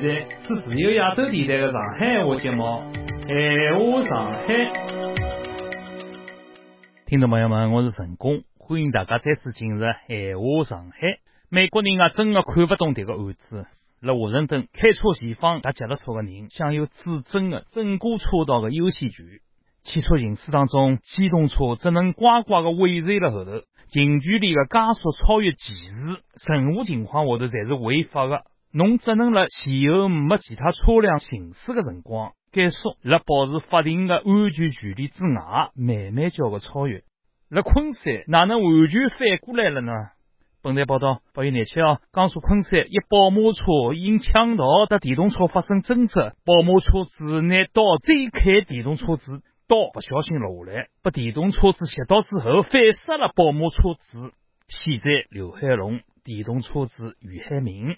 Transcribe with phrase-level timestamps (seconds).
[0.00, 2.62] 在是自由亚洲电台的上海话节目
[3.26, 4.40] 《闲话上海》。
[7.04, 10.96] 听众朋友们，我是陈工，欢迎大家再次进入《闲话上海》。
[11.50, 13.66] 美国人啊，真的看不懂这个案子。
[14.00, 19.26] 在华盛顿开车前方搭脚踏车的人享有至尊的整个车道的优先权。
[19.82, 23.50] 汽车行驶当中，机动车只能乖乖的尾随了后头。
[23.88, 28.44] 近距离的加速超越骑士，任何情况下头侪是违法的。
[28.72, 37.02] 侬只能辣前后没其他车辆行驶的辰光，减速，辣保持法定的安全距离之外，慢慢叫个超越。
[37.48, 39.92] 辣昆山哪能完全反过来了呢？
[40.62, 49.42] 本台报道，八月廿七号，江苏昆山一宝马车因抢道和电动车发生争执，宝马车子拿刀追开电动车子。
[49.66, 54.32] 刀不小心落下来，把电动车子袭到之后，反杀了宝马车子。
[54.68, 57.96] 现在刘海龙，电动车子于海明。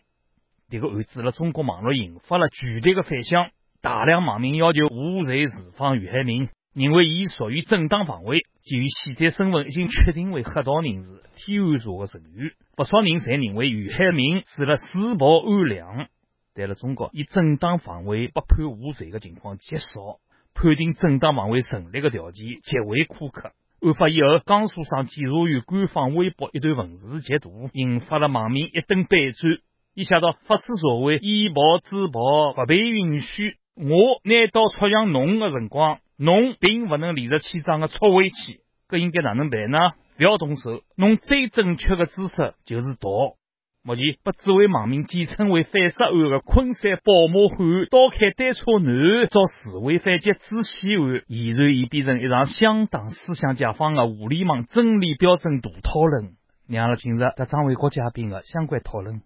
[0.72, 3.50] 这个案子在中国网络引发了剧烈的反响，
[3.82, 8.38] 大量网民要求无罪释放于海明，认为伊属于正当防卫。
[8.62, 16.08] 基于现在身份已经确定为黑道人士、天安社的成员，不少人侪认为于海明是了自暴安良。
[16.54, 20.20] 但在中国，以正当防卫不判无罪的情况极少。
[20.54, 23.52] 判定正当防卫成立的条件极为苛刻。
[23.82, 29.60] 案发以后，江苏省检察院官方微博一段文字截图，引发了网民一顿反转。
[29.94, 33.56] 伊写道：“法治社会以暴制暴不被允许。
[33.76, 38.60] 我拿刀戳向侬的辰光，侬并不能理直气壮的戳回去。
[38.88, 39.78] 搿应该哪能办呢？
[40.16, 43.36] 不要动手，侬最正确的姿势就是逃。”
[43.84, 47.58] 目前被指为网民简称为反杀案的昆山宝马汉
[47.90, 56.36] 刀开单车男遭示威反击致死案，俨然已变成一场相当思想解放的互联网真理标准大讨论。
[56.68, 59.20] 让阿拉进入和张卫国嘉宾的相关讨论。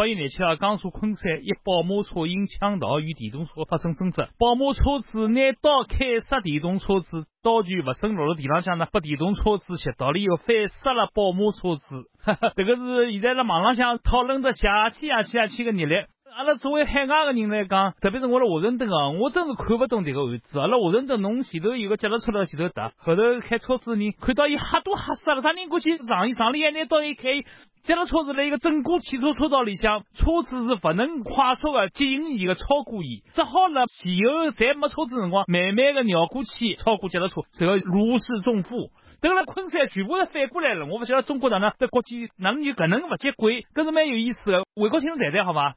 [0.00, 12.08] 八月廿七号，江苏昆山一宝马车因抢道与电动车发生争执，宝马车主拿刀砍杀电动车主，刀具不慎落了地浪向呢，把电动车子袭到了以后，反杀了宝马车主。
[12.56, 16.06] 这个是现在在网浪向讨论的邪气下气下气的热烈。
[16.36, 20.60] 阿拉作为海外个人来讲，特别是我辣华盛顿啊，我真是看不懂迭个案子。
[20.60, 27.42] 阿拉华盛顿，侬前头有个脚踏车辣前头踏，后头开车子的人看到伊吓都吓死了，啥人过去上伊上里还拿刀一开，
[27.82, 38.90] 脚踏车子辣一个整个汽车车道里向，车子是不能快速个接近伊个超过伊，只好辣前后侪没车子辰光，慢慢的绕过去超过脚踏车，然后如释重负。
[39.20, 44.62] 等了昆山全部是反过来了，我不晓得中国哪能在国际哪能就搿能勿接轨，搿是蛮有意思的。
[44.76, 45.74] 魏国清谈谈好伐？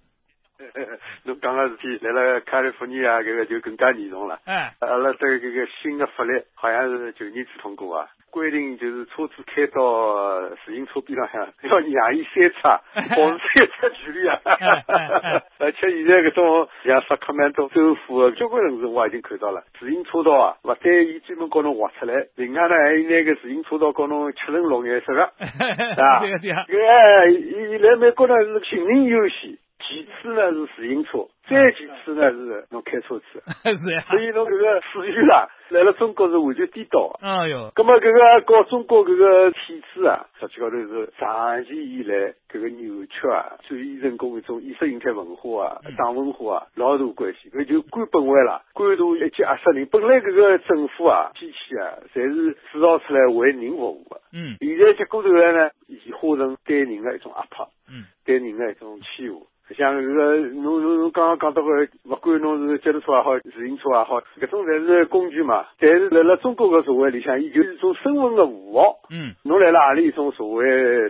[1.26, 4.40] 侬讲个事体，来了卡利福尼亚，搿个就更加严重了。
[4.46, 12.82] 哎，阿拉对搿个新的法律，好像是去年子通过啊，规定就是车子开到自行车边浪向， 要让伊三叉，
[13.16, 14.40] 保持三叉距离啊。
[15.60, 25.24] 而且现在搿种像萨克曼多州府的交关城市，我已经看到了，自行车道啊，勿单伊专门告侬划出来，另外呢还有拿个自行车道告侬切成绿颜色的，
[26.04, 26.66] 啊，对对啊。
[26.68, 29.58] 搿伊来美国呢是行人优先。
[29.86, 34.02] 其次呢是自行车，再其次呢是侬开车子， 是呀。
[34.10, 37.12] 所以侬搿个次序啦，来了中国是完全颠倒。
[37.22, 47.50] 哎哟，咁么搿个搞中国搿个体制啊，实际高头是长期以来搿个扭曲啊，转移成功一种意识形态文化啊、党文化啊，老大关系。
[47.50, 49.86] 搿就官本位啦，官大一级压死人。
[49.92, 54.22] 本来搿个政府啊、机器啊，侪是制造出来为人服务的。
[54.32, 54.56] 嗯。
[54.60, 57.68] 现在结果头来呢，演化成对人的一种压迫。
[57.90, 58.06] 嗯。
[58.26, 59.46] 对人的一种欺负。
[59.70, 65.66] 像搿个，侬侬侬刚刚讲到个，勿管侬是脚踏车也好，自行车也好，搿种侪是工具嘛。
[65.80, 69.00] 但是辣辣中国个社会里向，伊就是一种身份个符号。
[69.10, 69.34] 嗯。
[69.44, 70.64] 侬来了何里一种社会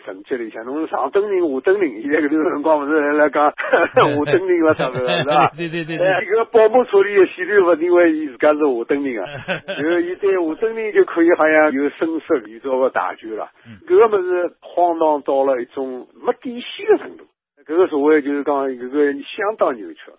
[0.05, 5.51] 层级里向，侬是上等人下等人，现在搿段辰光勿是来讲 下等人了啥个是吧？
[5.57, 6.07] 对对对对。
[6.07, 9.27] 哎，搿个保姆车里的显然勿认为伊自家是下等人啊。
[9.65, 13.49] 然 后伊对下等人就可以好像有声色艺造个大权了。
[13.87, 17.25] 搿个物事荒唐到了一种没底线的程度。
[17.65, 20.11] 搿个社会就是讲搿个相当扭曲，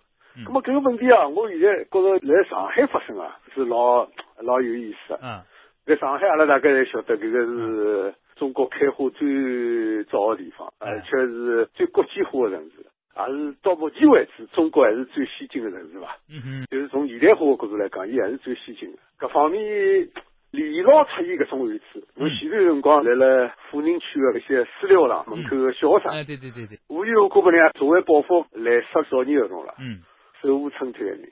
[0.45, 4.07] 咁么搿个问题啊，我现在觉着来上海发生啊，是老
[4.41, 5.17] 老有意思。
[5.21, 5.41] 嗯，
[5.85, 12.85] 在上海阿拉大概侪晓得，搿个是中国开花最早的地方，而且是最国际化的城市，
[13.17, 16.17] 也是到目前为止中国还是最先进的城市吧。
[16.29, 18.97] 嗯哼，就是从现代化的角度来讲，伊还是最先进的。
[19.17, 20.09] 各方面。
[20.55, 29.99] 连牢出现搿种案子，我前段辰光来了富宁区的搿些私疗堂门口个小学生，哎，对对对对，无缘无故被人家，作为报复来杀少年儿童了，嗯，
[30.41, 31.29] 手无寸铁的人，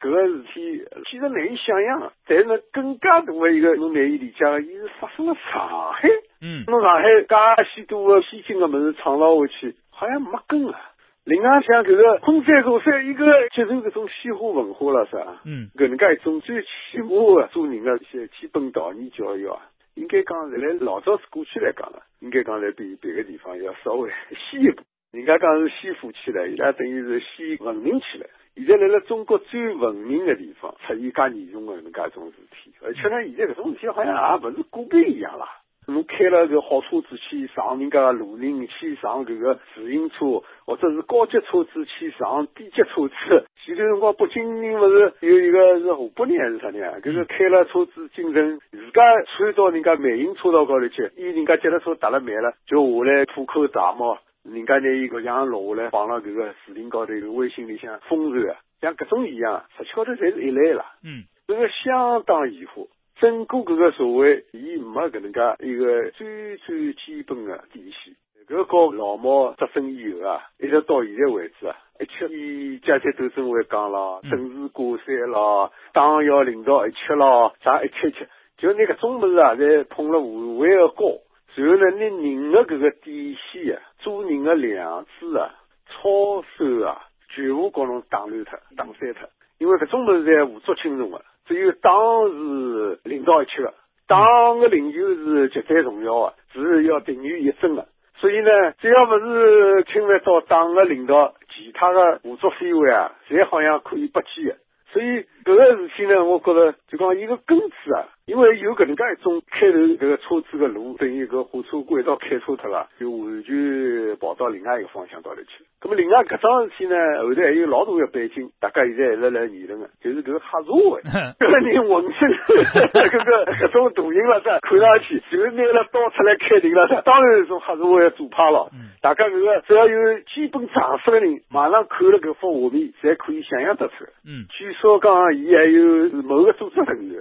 [0.00, 2.12] 搿个事体其实难以想象啊。
[2.26, 6.08] 但是呢，更加大的一个侬难以理解的，伊是发生了上海。
[6.40, 10.89] 嗯，侬上海介许多个先进的物事创造下去，好像没根啊。
[11.30, 15.40] 另外像搿个昆山茶山，伊个接受搿种西化文化了是吧？
[15.44, 19.62] 嗯，搿能介一种最起码的做人的一些基本道义教育啊，
[19.94, 24.10] 应该讲是来老早子过去来讲了，应该讲来比别个地方要稍微
[24.50, 24.82] 先一步。
[25.12, 28.26] 人家讲是先富起来，伊拉等于是先文明起来。
[28.56, 35.46] 现在来了中国最文明的地方，出现介严重的能介种事体，而且呢，现在搿种事体好像也勿是个别一样啦。
[35.92, 43.46] 侬开了个好车子去上人家路人，去上搿个自行车，或者是高级车子去上低级车子。
[43.64, 46.98] 前头辰光北京人勿是有一个是河北人还是啥人啊？
[47.02, 60.86] 搿是开了车子进城，自家窜到人家慢行车道高头去，伊人家脚踏车踏了慢了，就下来吐口大骂，人家拿伊搿样落下来，放了搿个视频高头，微信里向疯传啊，像搿种一样，实际高头侪是一类啦。
[61.04, 62.82] 嗯，搿个相当异化。
[63.20, 68.14] 整个搿个社会，伊没搿能介一个最最基本的底线。
[68.48, 78.26] 搿搞老毛执政以后啊，一直到现在为止啊，一切以阶级斗争为讲咯，政治挂帅咯，党要领导一切咯，啥一切一切，
[78.56, 81.20] 就拿搿种物事啊，侪捧了无谓的高。
[81.54, 85.54] 然后呢，拿人的搿个底线啊，做人的良知啊，
[85.88, 89.28] 操守啊，全部搞侬打乱脱、打散脱。
[89.58, 91.22] 因为搿种物事侪无足轻重的。
[91.50, 91.92] 只有党
[92.28, 93.74] 是领导一切的，
[94.06, 97.88] 党的领袖是绝对重要的，是要定于一身的。
[98.18, 98.48] 所以呢，
[98.78, 104.58] 只要不是侵犯到党的领导，其他的胡作非为啊，侪好像可以不计的。
[104.92, 108.06] 所以搿个事体呢，我觉着就讲一个根子啊。
[108.26, 115.64] 因为有搿能介一种开头搿个车子个路，等于搿火车轨道开错脱了，就完全跑到另外一个方向高头去。
[115.80, 121.00] 咁么另外搿桩事体呢，后头还有老大个背景，大家现在还是来议论个，就是搿个黑社会，
[121.40, 128.70] 搿 个人浑身搿个搿种大型了噻，看上去就拿了刀出来开庭了噻，当然是种黑社会的做派了。
[129.00, 134.04] 大家搿个只要有基本常识的人，马上看了搿幅画面，侪可以想象得出。
[134.24, 137.20] 嗯，据说讲伊还有某个组织成员。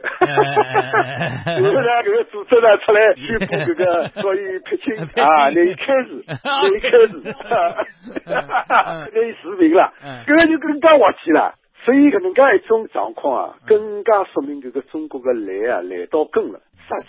[1.46, 7.36] 然后呢，这个组织呢出来宣布这个，所以撇清 啊，那一开始， 那一开始，
[9.14, 9.94] 那一视频了，
[10.26, 11.56] 这个就更加滑稽了。
[11.86, 16.60] 所以搿能介一种状况啊，更加说明这个中国的来啊来到根了。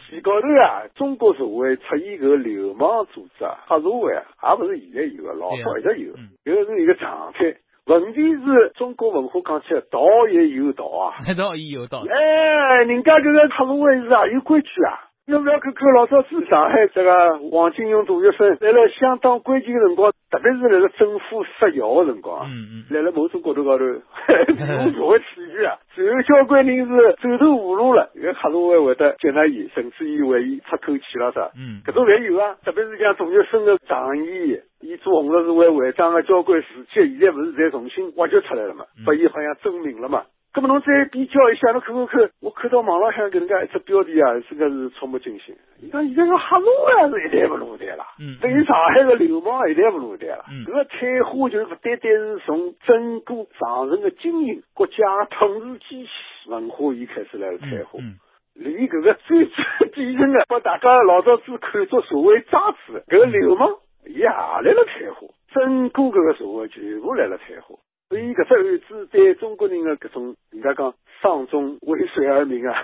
[0.07, 4.23] 实际高头啊，中国社会出现搿个流氓组织啊，黑社会啊，
[4.53, 6.13] 也不是现在有的，老早一直有，
[6.45, 7.57] 搿个是一个常态。
[7.99, 10.01] 问题是中国文化讲起来，道
[10.31, 12.05] 也有道啊，道也有道。
[12.09, 15.11] 哎，人家这个黑社会是啊，有规矩啊。
[15.27, 40.25] 要不要看看老早子上海这个黄金荣大学生，来了相当关键的辰光，特别是来了政府失效的辰光，嗯嗯，来了某种角度高头，无社会处于啊，最后交关人是走投无路了，因为黑社会会得接纳伊，甚至于为伊出口气了噻，嗯，搿种侪有啊，特别是像大学生的仗义，伊做红十字会会长个交关事迹，现在勿是侪重新挖掘出来了嘛，把伊好像证明了嘛。
[40.53, 45.55] 那么侬再比较一下，侬看看看，我看到网浪向搿能介一只标题啊，真个是触目惊心。
[45.81, 50.45] 伊讲现在个黑奴啊是一代勿如一代了，嗯，等于上海个流氓一代勿如一代了。
[50.51, 54.97] 嗯，搿个退化就是不单单是从整个上层个经营、国家
[55.31, 56.11] 统治机器
[56.49, 58.01] 文化，伊开始来了退化。
[58.01, 58.17] 嗯，
[58.55, 63.69] 连搿个最最底层个，把大家老早子看作社会渣子，搿个流氓
[64.07, 67.77] 也来了退化，整个这个社会全部来了退化。
[68.11, 72.75] 所以，搿只案子对中国人的搿种，人家讲丧钟为谁而鸣啊？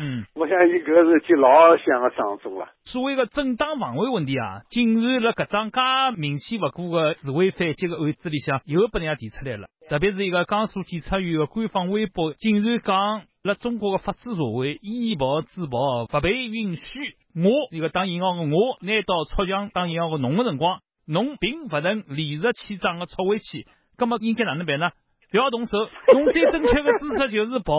[0.00, 2.66] 嗯， 我相信搿是记老响个丧钟了。
[2.84, 5.80] 所谓的正当防卫问题啊，竟然辣搿桩介
[6.20, 9.68] 明显勿过的示威反击的案子里向，又被人家提出来了。
[9.88, 16.84] 特别是一个江苏检察院的官方微博，竟然讲，辣中国的法治社会，以暴制暴勿被允许。
[17.36, 23.68] 我一个打引号的我，拿刀戳向打引号的侬的辰光，侬并勿能理直气壮的戳回去。
[24.02, 24.90] 那么应该哪能办呢？
[25.30, 25.78] 不要动手，
[26.12, 27.72] 用最正确的姿势就是跑。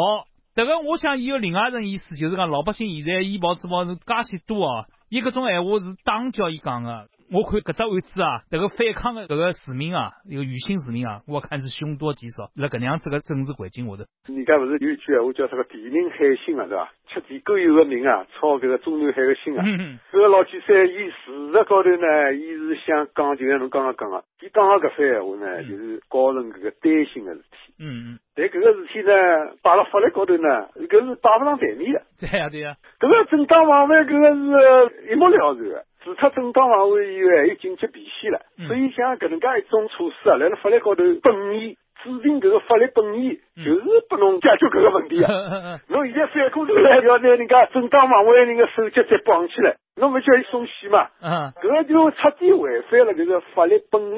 [0.55, 7.09] 这个我想伊有另外一层意思，就是讲老百姓现在以暴制暴是介许多哦，伊搿种闲话是党叫伊讲的。
[7.33, 12.53] 我看搿只案子啊，这个反抗的搿个市民啊，一个女性市民啊，我看是凶多吉少。
[12.53, 16.93] 辣搿能样子个政治环境下头，人家勿是有一句闲话叫啥个“地宁海心”啊，对伐？
[17.09, 19.65] 吃地沟油的民啊，操搿个中南海的心啊。
[19.65, 27.73] 搿个老几岁，伊事实高头呢，伊是想讲，就像侬刚刚讲个，伊讲个搿番闲话呢，就是告成搿个担心的事体。
[27.81, 28.19] 嗯嗯。
[28.35, 32.01] 但搿个事体呢，摆辣法律高头呢，搿是摆勿上台面的。
[32.21, 32.77] 对呀对呀。
[32.99, 35.85] 搿个正当防卫，搿个是一目了然的。
[36.03, 38.41] 除脱正当防卫以外，还有紧急避险了。
[38.67, 45.79] 所以像搿能介一种措施啊，辣辣法律高头本意制定搿个法律本意，就是拨侬解决搿个问题啊。
[45.87, 51.07] 侬现在反过头来要拿人家正当防卫人个手脚再绑起来，侬勿叫伊松懈嘛？
[51.21, 54.17] 嗯，搿个就彻底违反了搿个法律本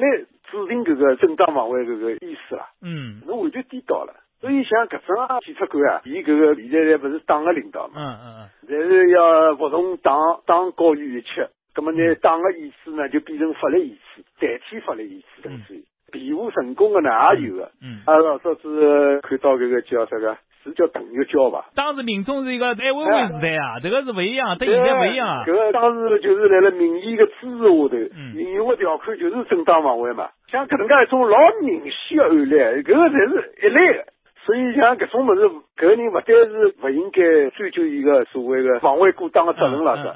[0.50, 2.66] 制定搿个正当防卫搿个意思了。
[2.82, 4.12] 嗯，侬完全颠倒了。
[4.40, 7.94] 所以像搿种检察官啊，伊搿个现在勿是党个领导嘛？
[7.96, 11.48] 嗯嗯嗯，但是要服从党，党高于一切。
[11.76, 17.70] 葛么呢，党个意思呢，就变成法律意思，代替法律意思，等于辩护成功的呢也有个。
[17.82, 21.66] 嗯，啊，老早子看到搿个叫啥个，是叫邓玉娇吧？
[21.74, 25.44] 当时民众是一个爱维维时代啊，这个是勿一样，跟现在勿一样啊。
[25.44, 27.96] 搿个当时就是辣辣民意的支持下头，
[28.40, 30.30] 引用的条款就是正当防卫嘛。
[30.48, 32.54] 像搿能介一种老明显个案例，
[32.84, 34.15] 搿个才是一类个。
[34.46, 35.40] 所以像搿种物事，
[35.76, 40.06] 搿个人勿单是勿应该追究一个所谓的防卫过当的责任了，是，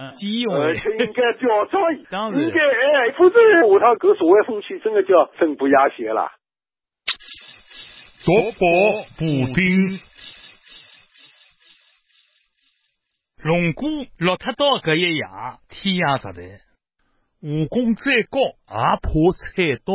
[0.54, 6.30] 而且应该表彰伊，应该哎，否则下趟搿社会风气真的叫正不压邪了。
[8.24, 8.66] 夺宝
[9.18, 9.98] 补丁，
[13.42, 15.24] 龙哥落脱到搿一夜，
[15.68, 16.60] 天涯直谈，
[17.42, 19.92] 武功再高也怕菜刀。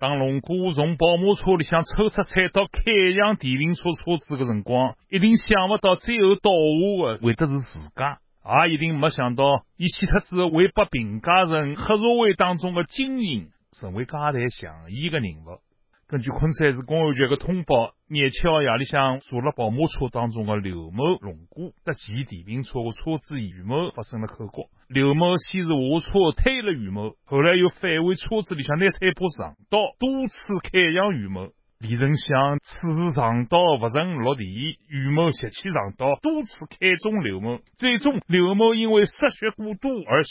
[0.00, 2.82] 当龙哥从保姆车里向抽出菜刀开
[3.16, 8.20] 向电瓶车车子的辰光，一定想不到最后倒下的会得是自家，
[8.68, 15.58] 也一定没想到伊死脱之后会被评价成黑社会当中的精英，成为家台像义的人物。
[16.06, 24.70] 根据昆山市公安局的通报，廿七号夜里向坐了保姆车当中的刘某、龙哥和骑电瓶车的车主于某发生了口角。
[24.88, 31.50] 刘某先是下车推了于某，后来又返回车子里向拿菜把长刀多次砍向于某。
[31.78, 34.44] 李成想此时长刀不曾落地，
[34.88, 40.30] 于某拾起长刀多次砍中刘某，最终刘某因为失血过多而死。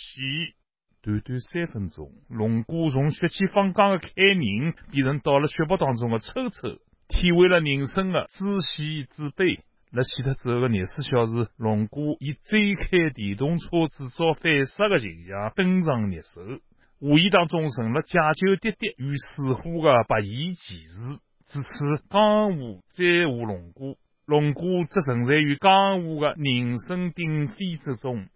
[1.03, 9.59] 短短三分钟，龙哥从血气方刚的开人变成到了血泊当中的抽抽，体会了人生的知喜知悲。
[9.97, 16.59] 辣死脱之后的廿四小时，龙哥以追开电动车制造反杀的形象登上热搜，
[16.99, 20.99] 无意当中成了解救爹爹与死虎的白衣骑士。
[21.45, 28.27] 自此，江湖再无龙哥，龙哥只存在于江湖的人声鼎沸之中。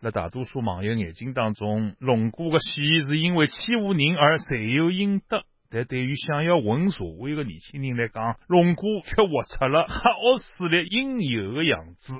[0.00, 5.44] 在大多数网友眼睛当中，龙哥的死是因为欺负人而罪有应得。
[5.70, 12.12] 但对于想要混社会的年轻人来讲，龙哥却活出了黑恶势力应有的样子。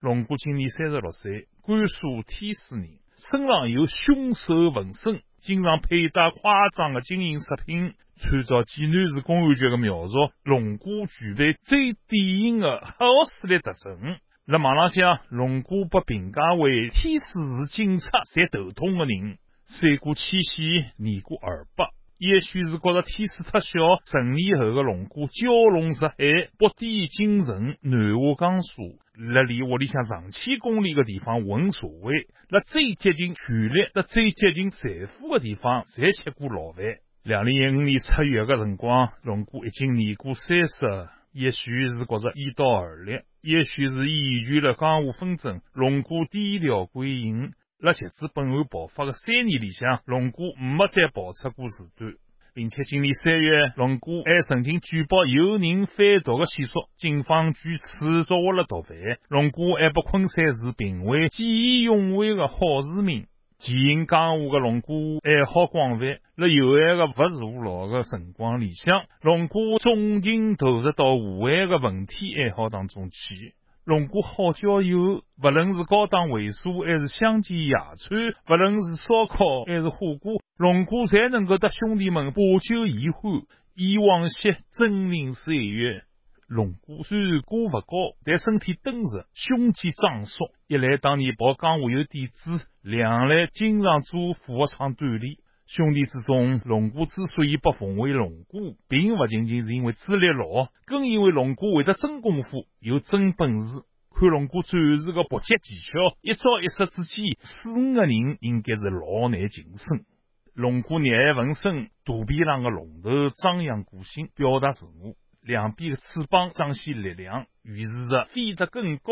[0.00, 7.94] 龙哥今年三十六岁，甘肃天水人，身上有凶手纹身，经常佩戴夸张的金银饰品。
[8.18, 10.12] 参照济南市公安局的描述，
[10.44, 14.16] 龙哥具备最典型的黑恶势力特征。
[14.46, 17.28] 在网浪向，龙哥被评价为天水
[17.64, 19.38] 市警察最头痛的人。
[19.66, 21.86] 三过七夕，年过二百，
[22.22, 26.14] 也许是觉得天水太小，成年后的龙哥蛟龙入海，
[26.56, 29.00] 北抵京城，南下江苏，
[29.34, 32.12] 在离屋里向上千公里的地方混社会，
[32.48, 36.84] 在最接近权力、在最接近财富的地方，侪吃过牢饭。
[37.24, 43.18] 两零一五年七月的辰光，龙哥已经年过三十，也许是觉着依道而立。
[43.42, 47.50] 也许是厌倦了江湖纷争，龙哥低调归隐。
[47.82, 52.14] 辣截至本案爆发的三年里向，龙哥没再跑出过事端，
[52.54, 58.96] 并且今年三月，龙哥还曾经举报有人贩毒的线索，警方据此抓获了毒贩。
[59.28, 63.26] 龙哥还被昆山市评为见义勇为的好市民。
[63.58, 73.54] 经营江湖的龙哥爱好广泛，在有限的不坐牢的辰光里向，龙哥重情投入到户外的文体爱好当中去。
[73.84, 83.42] 龙哥好交友，不论是高档会所还是乡间野餐，不论是烧烤还是火锅，龙哥侪能够得兄弟们把酒言欢，
[83.74, 86.04] 以往昔峥嵘岁月。
[86.46, 90.50] 龙哥虽然个不高，但身体敦实，胸肌壮硕。
[90.68, 95.38] 一来当年跑江湖有底子，两来经常做俯卧撑锻炼。
[95.74, 103.82] 兄弟之中，龙哥之所以被奉为龙哥，并不仅仅是因为资历老，更因为龙哥会得真功夫，有真本事。
[104.14, 110.04] 看龙哥展示的搏击技巧，一招一式之间，四五个人应该是老难近身。
[110.52, 115.14] 龙哥热爱纹身，肚皮上的龙头张扬个性，表达自我。
[115.40, 119.10] 两边的翅膀彰显力量，于是着飞得更高。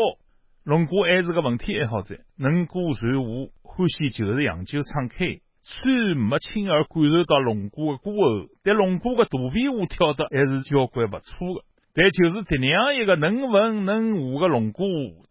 [0.63, 5.41] 龙哥还是个文体爱好者，能歌善舞，欢喜就是洋酒敞开。
[5.61, 11.63] 虽没亲耳感受到龙哥的歌喉，但龙哥的肚皮舞跳得还是交关不错的。
[11.93, 14.83] 但就是这样一个能文能武的龙哥，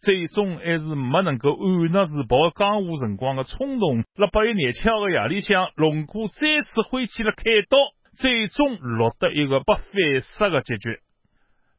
[0.03, 4.03] 最终还是没能够按捺住跑江湖辰光的冲动。
[4.15, 7.79] 在八月廿七号的夜里向，龙哥再次挥起了开刀。
[8.13, 10.99] 最终落得一个不反杀的结局。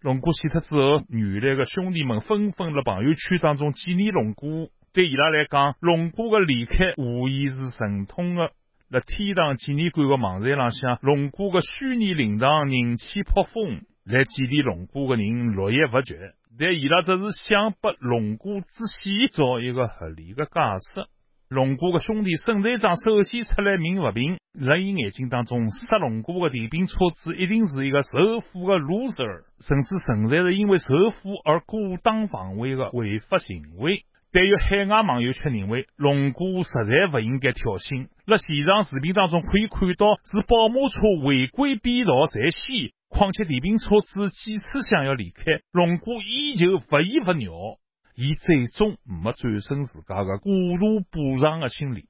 [0.01, 4.72] 龙哥死脱之后，原来的兄弟们纷纷在朋友圈当中纪念龙哥。
[4.93, 8.51] 对伊拉来讲，龙哥的离开无疑是沉痛的。
[8.89, 16.33] 在天堂纪念馆的网站浪向，龙哥的虚拟灵堂人气颇丰，来祭奠龙哥的人络绎不绝。
[16.60, 20.51] 但伊拉只是想把龙哥之死找一个合理的解
[20.93, 21.07] 释。
[21.48, 34.03] 龙哥的兄弟沈队长首先出来鸣不平，在伊眼睛当中，杀龙哥的电瓶车子一定是一个仇富的 loser，甚至存在着因为仇富而过当防卫的违法行为。
[34.33, 38.07] 但有海外网友却认为，龙哥实在不应该挑衅。
[38.25, 47.77] 在现场视频当中可以看到，是宝马车违规变道在先，况且电瓶车子几次想要离开，龙哥依旧不依不饶。
[48.15, 52.05] 伊最终没战胜自家的过度补偿的心理。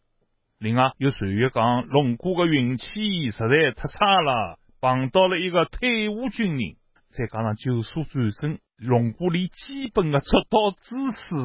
[0.59, 6.75] 另外，有传言讲，龙哥的运气实在太差了，碰到了一个退伍军人，
[7.09, 11.35] 再加上九速转身，龙哥连基本的出道姿势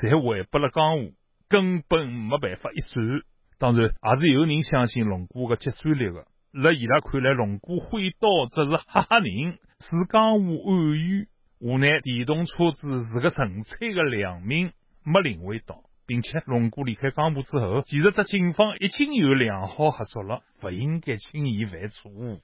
[0.00, 1.12] 侪违不了江湖，
[1.46, 3.22] 根本没办法一战。
[3.58, 6.26] 当然，也是有人相信龙哥的结算力的。
[6.54, 11.28] 在伊拉看来，龙哥挥刀只是吓吓人，是江湖暗语。
[11.58, 14.72] 无奈，电动车子是个纯粹的良民，
[15.04, 22.40] 没领会到，并且龙哥离开江湖之后，其实和警方已经有良好合作了，不应该轻易犯错误。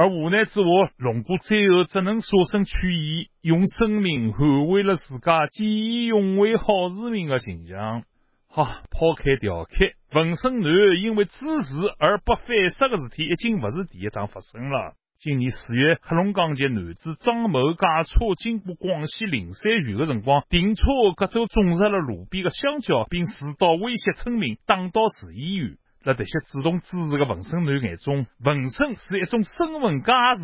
[0.00, 0.62] 而无奈之下，
[0.96, 8.04] 龙哥最后只能舍身取义，用生命捍卫了自家见义勇为好市民的形象。
[8.48, 14.94] 好，抛开调侃，纹身男因为支持而不反杀的事体，已经不是第一桩发生了。
[15.18, 25.76] 今年四月，黑龙江籍男子张某驾车经过广西灵山县的辰光，停车隔走种植了路边的香蕉，并持刀威胁村民打到市医院。
[26.02, 30.42] 在这些主动支持的纹身男眼中，纹身是一种身份加持，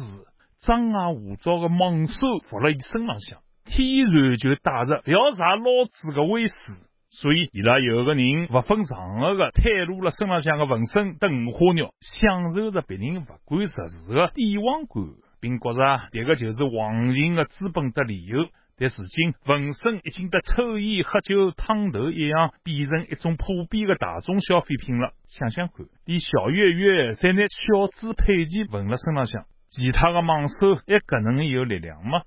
[0.60, 2.14] 张牙舞爪的猛兽
[2.44, 6.54] 伏在伊身浪向，天然就带着不要杀老子的威势。
[7.08, 15.02] 所以，伊拉有个人不分场合的袒露了身浪向的纹身等五花肉，享受着别人不管实事的帝王感，
[15.40, 15.80] 并觉着
[16.12, 18.46] 迭个就是王行的资本的理由。
[18.78, 25.12] 但如今，纹身已经和抽烟、喝酒、烫头一样，变成一种普遍的大众消费品了。
[25.26, 32.22] 想想看，连小月月在拿小猪佩奇纹了身浪向，其他的猛兽还可能有力量吗？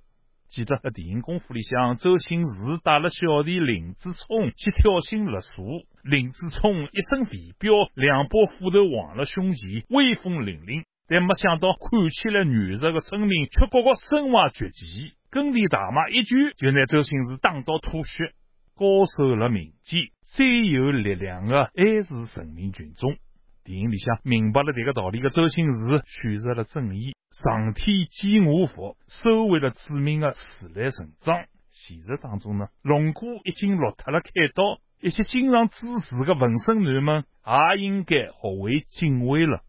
[0.48, 5.64] 记得在电影《功夫》里向，周星驰带了小弟林子聪去挑衅勒索，
[6.02, 10.86] 林子聪一身肥膘，两把斧头横了胸前，威风凛凛。
[11.08, 18.34] 但没想到，看起来软弱的村民却个个身怀绝技，耕地大妈一拳就拿周星驰打到吐血。
[18.76, 23.18] 高手了民间，最有力量的还是人民群众。
[23.63, 31.46] 电影里向明白了这个道理的周星驰选择了正义，上天见我佛，收回了致命的自来成长。
[31.72, 39.62] 现实当中呢，龙哥已经落脱了开刀，一些经常支持的纹身男们也应该学会敬畏了。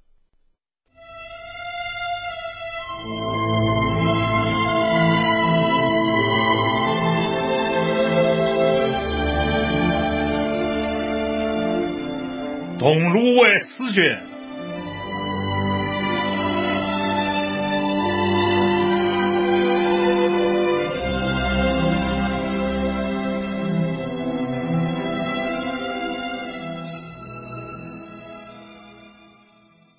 [12.81, 14.27] 铜锣湾诗卷，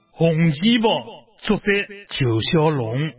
[0.10, 1.06] 红旗袍，
[1.38, 1.64] 作者
[2.10, 3.12] 裘小龙。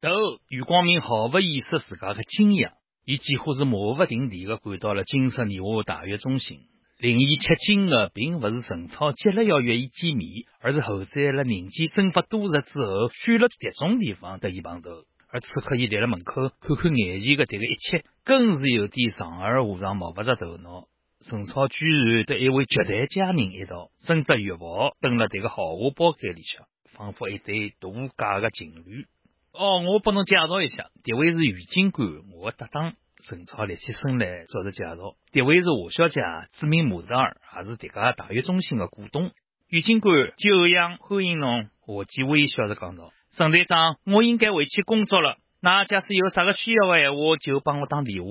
[0.00, 0.08] 头
[0.48, 2.70] 余光明毫不掩饰自家的惊讶，
[3.04, 6.60] 伊几乎是马不停蹄的赶到了金色年华大悦中心。
[6.98, 14.90] 令伊吃惊的，并不是陈超急了要约伊见面，而是后在了人间蒸发多日之后，选了迭种地方和伊碰头。
[15.28, 20.86] 而此刻，伊立了门口，看看眼前的迭个一切，更是有点丈二和尚摸不着头脑。
[21.26, 29.04] 陈超居然和一位绝代佳人一道，身着浴袍，蹲了迭个豪华包间里向，仿佛一对度假的情侣。
[29.52, 32.94] 哦，我帮侬介绍一下，迭位是于警官，我的搭档。
[33.26, 35.16] 陈超立起身来，做着介绍。
[35.32, 36.20] 这位是华小姐，
[36.52, 39.30] 知名模特儿，也是这个大悦中心的股东。
[39.70, 41.70] 于警官，久仰欢迎侬。
[41.80, 45.38] 华记微笑着讲道：“陈队长，我应该回去工作了。
[45.62, 48.28] 那假使有啥个需要的闲话，就帮我打电话。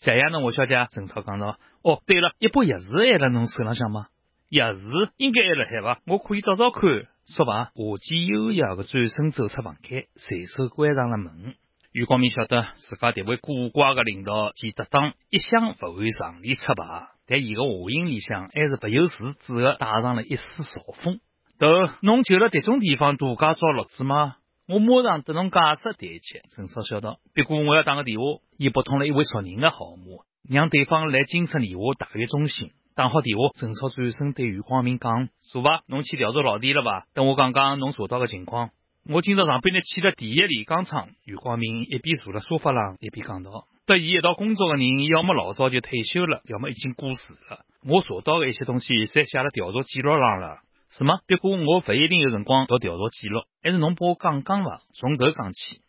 [0.00, 4.08] 谢谢侬，华小姐。”陈超讲道：“哦，对了，一把钥匙还在侬手浪向吗？
[4.50, 6.00] 钥匙应该还辣海吧？
[6.04, 6.82] 我可以找找看。”
[7.30, 11.54] 说罢，华记优雅的转身走出房间，随手关上了门。
[11.92, 16.84] 余光明晓得自家这位古怪个领导及搭档一向不会常理出牌，
[17.26, 21.18] 但伊个话音里向还是不由自主个带上了一丝嘲讽。
[21.58, 21.68] 豆，
[22.00, 24.36] 侬就辣迭种地方度假找乐子吗？
[24.66, 26.42] 我马上得侬解释对切。
[26.56, 27.18] 陈超笑道。
[27.34, 28.24] 别过我要打个电话，
[28.56, 32.70] 伊拨通了一位熟人的号码，让对方来金色年华大悦中心。
[32.94, 37.04] 打好电话，陈超转身对余光明讲：“坐吧，侬去调查老弟了吧？
[37.12, 38.70] 等我讲讲侬查到个情况。”
[39.04, 41.08] 我今朝上班呢，去了第一炼钢厂。
[41.24, 47.64] 余光明一边坐辣沙发上，一边讲道：“和伊一道工作的人，要么老早就退休了，要么已经过世了。
[47.84, 50.60] 我查到的一些东西，侪写辣调查记录上了。
[50.90, 51.18] 什么？
[51.26, 54.82] 不过我不一定有辰光读调查记录，还是侬帮我讲讲伐？
[54.94, 55.80] 从头讲起。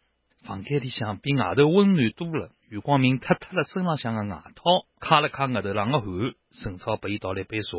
[0.43, 2.49] 房间里向比外头温暖多了。
[2.71, 4.63] 余光明脱脱了身浪向的外套，
[4.99, 6.10] 擦了擦额头上的汗。
[6.49, 7.78] 陈超拨伊倒了一杯茶，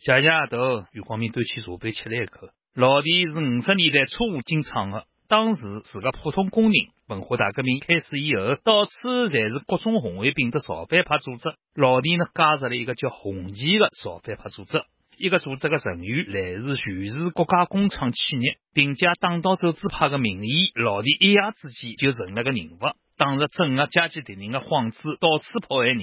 [0.00, 0.84] 谢谢阿头。
[0.90, 2.48] 余光明端起茶杯吃了一口。
[2.74, 6.72] 老弟是五十年代初进厂的，当时是个普通工人。
[7.06, 11.54] 文化大革命开始以后，到处侪是各种红卫兵的造反派组织。
[11.74, 14.80] 老弟呢，加入了一个叫红旗的造反派组织。
[15.18, 22.78] 一个组织的成员来自全市国家工厂企业，并借党到走资派的名义，老弟一夜之间就成了个人物，
[23.18, 25.98] 当着镇压阶级敌人的幌子，到处迫害人。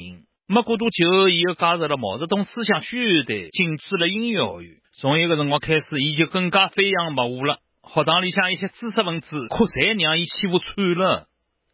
[0.46, 4.76] 没过多久，伊又加入了毛泽东思想宣传队，进驻了音乐学院。
[5.02, 7.60] 从一个辰光开始，伊就更加飞扬跋扈了。
[7.84, 11.28] 学堂里向一些知识分子，可侪让伊欺负惨了。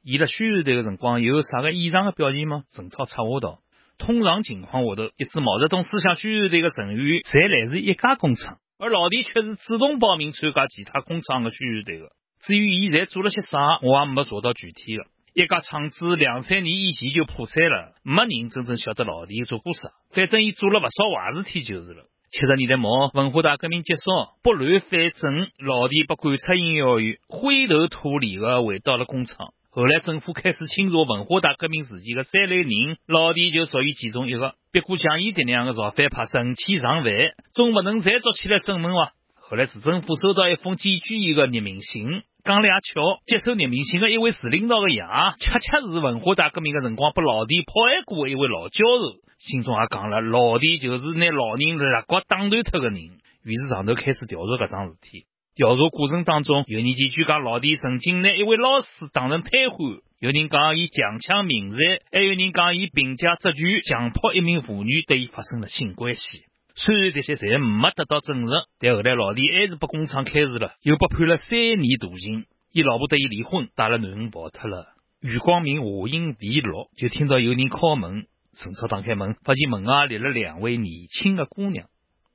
[0.03, 2.65] 伊辣宣传队的辰光，有啥个异常的表现吗？
[2.69, 3.61] 陈超插话道
[3.97, 12.11] ：“通常情况下头，一支毛泽东思想宣传队的成员，侪来自一家工厂，而老弟却是主动报名参加其他工厂的宣传队的。
[12.43, 19.89] 至于伊侪做了些啥，我也没查到具体个。”一家厂子两三年以前就破产了，没人真正晓得老弟做过啥。
[20.11, 22.05] 反正伊做了不少坏事体就是了。
[22.35, 24.01] 七十年代末，文化大革命结束，
[24.43, 29.53] 拨乱反正，老弟被赶出音乐学院，灰头土脸的回到了工厂。
[29.69, 34.55] 后来政府开始清查文化大革命时期的三类人，老弟就属于其中一个。
[34.73, 37.13] 别过像伊这样的造反派，成千上万，
[37.53, 39.13] 总不能再捉起来审问哇。
[39.35, 42.23] 后来市政府收到一封检举伊的匿名信。
[42.45, 45.01] 讲了也巧，接受匿名信的一位市领导的爷，
[45.41, 49.17] 恰恰是文化大革命的辰光被老弟迫害过的一位老教授。
[49.39, 53.01] 信中也讲了，老弟就是拿老人肋骨打断脱的人。
[53.43, 55.25] 于是上头开始调查搿桩事体。
[55.55, 61.77] 调查过程当中，有人检举讲老弟曾经拿一位老师当成瘫痪，有人讲伊强抢民财，
[62.11, 66.43] 还有人讲伊凭借职权强迫一名妇女对伊发生了性关系。
[66.75, 72.45] 虽然这些侪没得到证实，但后来老弟还是被工厂开除了，又被判了三年徒刑。
[72.73, 74.87] 伊老婆得伊离婚，带了囡恩跑脱了。
[75.21, 78.27] 余光明话音未落，就听到有人敲门。
[78.57, 81.87] 陈超打开门，发现门外立了两位年轻的姑娘。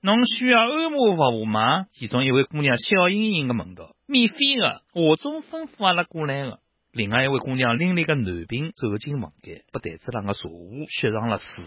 [0.02, 1.84] 侬需要按摩服务吗？
[1.92, 6.58] 其中一位姑娘笑盈盈的问道：“免费的，华总吩咐阿拉过来的。”
[6.92, 11.64] 另外一位姑娘拎了一个暖瓶走进房间，把台子上的茶壶血上了水。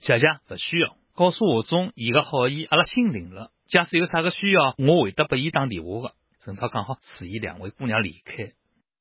[0.00, 0.96] 谢谢，不需要。
[1.16, 3.50] 告诉华总，伊个好意阿拉心领了。
[3.68, 6.14] 假使有啥个需要，我会得拨伊打电话的。
[6.44, 8.52] 陈超讲好，示意两位姑娘离开。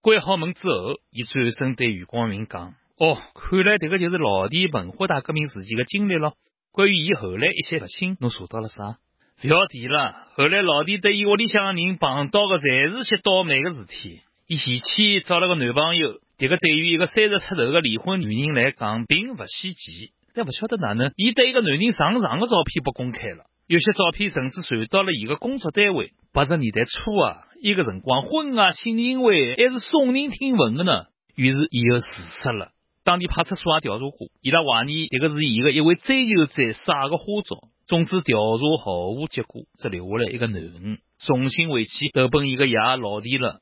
[0.02, 6.36] 关好门之后，伊转身对余光明讲：“哦，看来这个就是老弟文化大革命时期的经历咯。
[6.72, 8.98] 关于伊后来一些不幸，侬查到了啥？
[9.42, 10.16] 不要提了。
[10.36, 14.22] 后来老弟对伊屋里向的人碰到个，侪是些倒霉的事体。
[14.48, 20.12] 伊前妻找了个男朋友，这个对于一个三十出头的离婚女人来讲，并不稀奇。
[20.36, 26.12] 但不晓得哪能，伊对一个男人上床的照片不公开了，有些照片甚至传到了伊个工作单位。
[26.34, 31.06] 八十年代初啊，一个辰光婚外性行为还是耸人听闻的呢。
[31.36, 32.06] 于是伊又自
[32.44, 32.72] 杀了。
[33.06, 37.56] 当地派出所也调查过，伊拉怀疑迭个是伊个一位追求者撒个花招。
[37.88, 43.62] 总之调查毫无结果，只留下来一个囡恩，重新回去投奔伊个爷老弟了。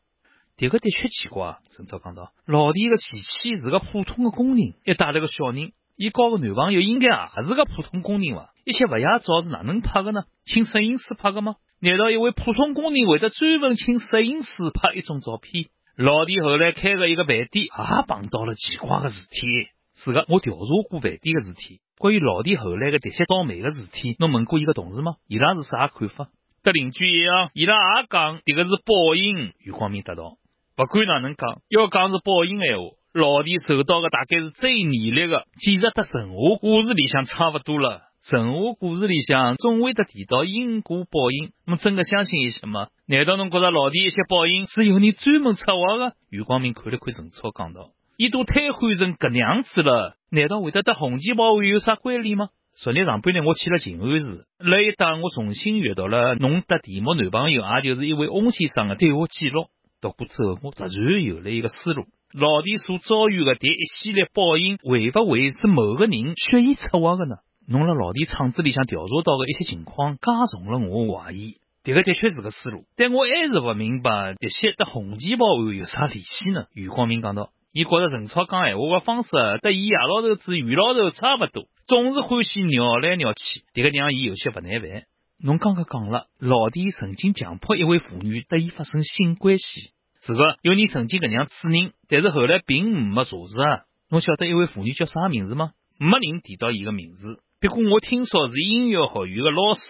[0.57, 5.71] 迭个的确奇怪，陈超讲到，老弟个前妻是个普通的工人，还带了个小人。
[5.95, 8.49] 伊交个男朋友应该也是个普通工人伐？
[8.65, 10.23] 一些勿雅照是哪能拍的呢？
[10.45, 11.56] 请摄影师拍的吗？
[11.79, 15.65] 难道一位普通工人会得专门请摄影师拍一种照片？
[15.95, 19.67] 老弟后来开个一个饭店，也碰到了奇怪的事体。
[19.95, 21.82] 是个，我调查过饭店的事体。
[21.99, 25.17] 关于老弟后来的这些倒霉的事体，侬问过伊个同事吗？
[25.27, 26.29] 伊拉是啥看法？
[26.63, 29.53] 跟邻居一样，伊拉也讲迭个是报应。
[29.60, 30.38] 余光明答道：
[30.75, 32.84] 不管哪能讲，要讲是报应闲话。
[33.13, 38.02] 老弟受到的大概是最严厉的，简直和神话故事里向差不多了。
[38.28, 42.88] 神话故事里向总会得提到因果报应，侬真的相信一些吗？
[43.06, 46.15] 难道侬觉得老弟一些报应是由你专门策划的？
[46.32, 59.67] 余光明看了看陈超，讲道：“伊都瘫痪成搿样子了，难道会得和红旗保卫有啥关联吗？”昨日上半日我去了静安寺，那一档我重新阅读了侬的题目男朋友，也就是一位翁先生的对话记录。
[60.02, 62.06] 读过之后，我突然有了一个思路。
[62.34, 67.36] 老弟所遭遇的这一系列报应，会不会是某个人蓄意策划的呢？
[67.67, 71.58] 侬辣老弟厂子里向调查到的一些情况，加重了我怀疑。
[71.84, 76.65] 这个的确是个思路，但我还是不明白这些和红旗报案有啥联系呢？
[76.74, 79.30] 余光明讲道，伊觉得陈超讲闲话的方式
[79.62, 85.04] 和伊爷老头子余老头差不多，总是欢喜绕来绕去，这个让伊有些不耐烦。
[85.39, 89.91] 侬刚刚讲了，老弟曾经强迫一位妇女和伊发生性关系，
[90.25, 93.83] 是个有你曾经搿样指认，但是后来并没查实啊。
[94.09, 95.73] 侬晓得一位妇女叫啥名字吗？
[95.99, 97.41] 没人提到伊个名字。
[97.59, 99.81] 不过我听说是音乐学院个老师。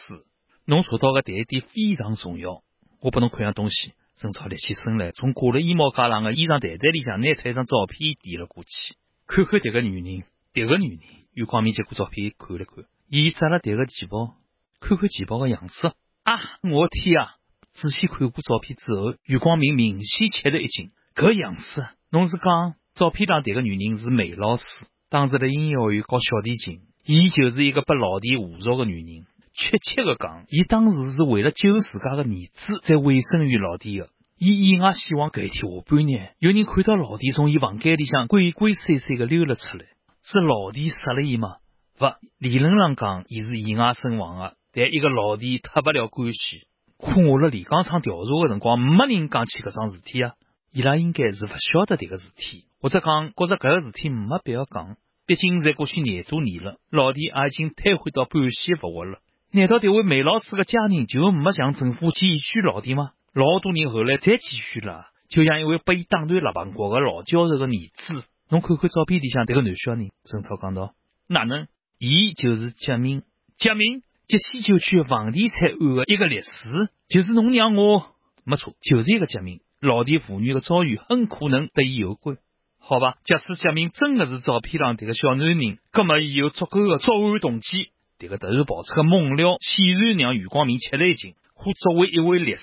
[0.66, 2.64] 侬查到个这一点非常重要。
[3.00, 3.94] 我拨侬看样东西。
[4.16, 8.96] 陈超立起身来，从挂了衣帽架上的衣裳袋袋里向拿出一张照片递了过去。
[9.28, 11.00] 看看迭个女人，迭个女人。
[11.34, 14.36] 余光明接过照片看了看，伊扎了迭个旗袍，
[14.80, 15.94] 看看旗袍个样子。
[16.24, 17.36] 啊，我天啊！
[17.74, 20.92] 仔细看过照片之后，余光明明显吃了一惊。
[21.16, 24.64] 搿样子，侬是讲照片上这个女人是梅老师，
[25.10, 26.82] 当时在音乐学院教小提琴。
[27.06, 29.26] 伊就是一个被老弟侮辱的女人。
[29.56, 34.10] 确切的讲，伊当时是为了救自家的儿子，才委身于老弟的。
[34.40, 39.86] 伊意外希望搿一天下半日，有人看到老弟从伊房间里向鬼鬼祟祟的溜了出来。
[40.24, 41.58] 是老弟杀了伊吗？
[42.00, 42.06] 不，
[42.40, 46.68] 理论上讲，伊是意外身亡的，但一个老弟脱不了关系。
[47.04, 50.34] 可我辣炼钢厂调查的辰光，没人讲起搿桩事体啊。
[50.72, 54.96] 伊拉应该是勿晓得迭个事体，或者讲觉着搿个事体没必要讲。
[55.26, 59.20] 毕竟才过去廿多年了，老弟也已经瘫痪到半死不活了。
[59.52, 63.12] 难道这位梅老师的家人就没向政府检举老弟吗？
[63.34, 68.24] 老多人后来再检举了，就像一位被伊打断肋旁骨的老教授的儿子。
[68.50, 70.94] 侬看看照片里向迭个男小人，陈超讲道
[71.28, 71.68] ：“哪能？
[72.00, 73.24] 伊就是贾明，
[73.58, 78.06] 贾明，杰西九区房地产案的一个律师，就是侬让我
[78.46, 79.60] 没错，就是一个杰明。
[79.82, 82.38] 老弟妇女的遭遇很可能和伊有关。
[82.80, 91.34] 好吧，假使杰明真的是照片上这个小男人，那么伊有足够的作案动机。”这个突然爆出个猛料，显然让余光明吃了一惊。
[91.56, 92.62] 可作为一位律师，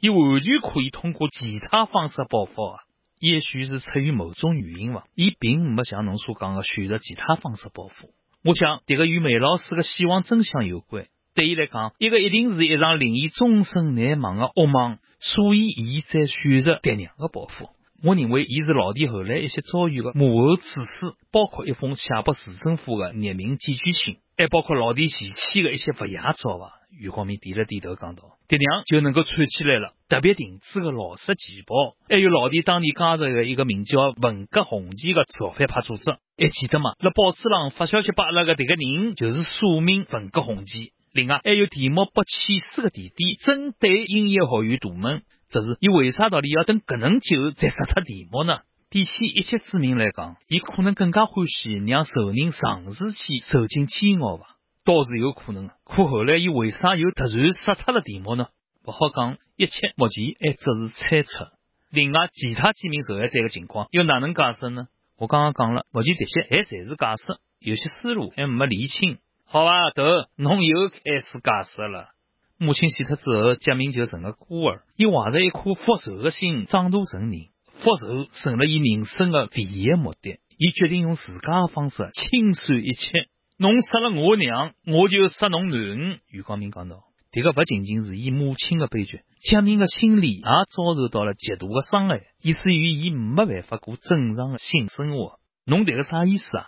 [0.00, 2.80] 伊完全可以通过其他方式报复啊！
[3.20, 8.10] 也许是出于某种原因吧，伊并没像侬所讲的选择其他方式报复。
[8.46, 11.06] 我想，这个与梅老师的死亡真相有关。
[11.34, 17.70] 对伊来讲，一个一定是一场令伊终身难忘的噩梦，所以伊在选择这样的报复。
[18.04, 26.70] 我认为，伊是老弟后来一些遭遇的幕后指使，包括一封写给市政府的匿名检举信，还包括老弟前妻的一些不雅照吧。
[26.98, 29.92] 余光明低了低头讲道：“这样就能够串起来了。
[30.08, 36.92] 特别定制的老式旗袍，还有老弟当年加入的一个名叫‘文革红旗’的造反派组织，还记得吗？
[37.00, 40.92] 那报纸上发消息罢了的这个人，就是署名‘文革红旗’。
[41.12, 48.58] 另外，还有题目被弃尸的弟弟，针对音乐学院大门。”只是，伊为啥道理要等搿能久再杀脱题目呢？
[48.90, 54.46] 比起一切之名来讲，伊可能更加欢喜让仇人长时期受尽煎熬吧，
[54.86, 55.68] 倒是有可能。
[55.84, 58.46] 可后来伊为啥又突然杀脱了题目呢？
[58.84, 61.52] 不好讲，一切目前还只是猜测。
[61.90, 64.86] 另外，其他几名受害者的情况又哪能解释呢？
[65.18, 69.18] 我刚刚讲了，目前这些还侪是假设，有些思路还没理清。
[69.44, 70.04] 好吧，头，
[70.36, 72.10] 侬又开始解释了。
[72.58, 74.82] 母亲死脱之后，杰明就成了孤儿。
[74.96, 80.38] 伊怀着一颗复仇的心长大成人，复仇成了伊人生的唯一目的。
[80.58, 83.28] 伊决定用自家的方式清算一切。
[83.58, 86.18] 侬杀了我娘，我就杀侬囡恩。
[86.28, 95.38] 余光明讲道：“这个不仅仅是伊母亲的悲剧，贾明的心理也遭受到了极大的伤害，以至于伊没办法过正常的性生活。
[95.64, 96.66] 侬这个啥意思啊？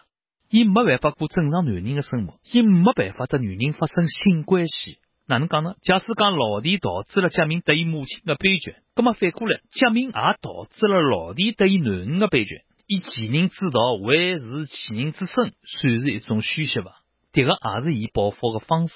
[0.49, 4.97] 伊没办法过正常男人的生活，伊没办法和女人发生性关系。”
[5.29, 5.75] 哪能讲呢？
[5.83, 12.63] 假使讲老弟导致了贾明对伊母亲的悲剧，那么反过来，贾明也导致了老弟对伊囡恩的悲剧。
[12.89, 17.03] 以其人之道还治其人之身，算是一种宣泄吧。
[17.33, 18.95] 这个也是伊报复的方式。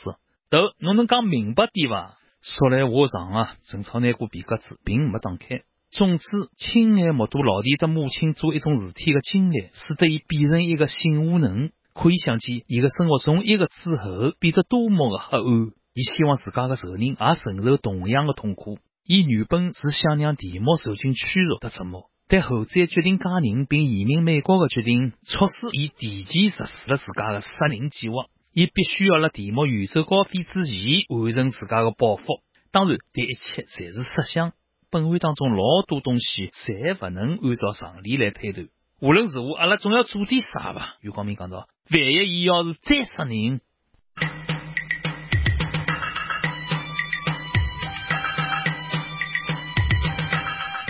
[0.49, 2.17] 头，侬能讲明白点伐？
[2.41, 3.57] 说来话长啊。
[3.65, 5.61] 陈超拿过皮夹子，并没打开。
[5.91, 6.25] 总之，
[6.57, 11.71] 亲眼目睹老弟的母亲做一种事体的经历，使得伊变成一个性无能。
[11.93, 15.45] 可以想见，伊的生活从一个之后变得多么的黑暗。
[15.93, 18.79] 伊希望自家的仇人也承受同样的痛苦。
[19.05, 28.25] 伊原本是想让提莫受尽屈辱的折磨，但后者决定嫁人并移民美国的决定，促使伊提前实施了自家的杀人计划。
[28.55, 30.75] 伊必须要在提莫远走高飞之前
[31.11, 32.25] 完成自家的报复。
[32.71, 34.53] 当然，这一切侪是设想。
[34.91, 38.67] 本案当中老多东西侪不能按照常理来推断。
[39.01, 40.97] 无论如何，阿拉总要做点啥吧？
[41.03, 43.61] 余光明讲到：“万一伊要是再杀人。”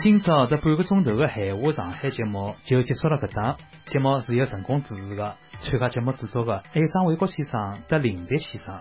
[0.03, 8.81] 今朝这半个钟头的海话上海节目就结束了，搿档节目是由成功主持的，参加节目制作的，爱上卫国先生和林迪先生。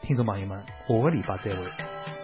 [0.00, 2.21] 听众朋友们，下个礼拜再会。